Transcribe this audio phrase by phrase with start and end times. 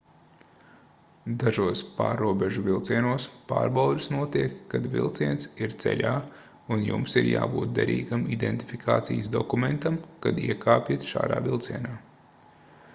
[1.41, 6.15] dažos pārrobežu vilcienos pārbaudes notiek kad vilciens ir ceļā
[6.77, 11.93] un jums ir jābūt derīgam identifikācijas dokumentam kad iekāpjat šādā vilcienā